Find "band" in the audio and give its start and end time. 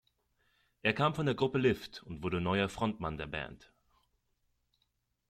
3.27-3.71